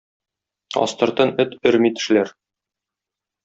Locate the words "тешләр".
2.01-2.35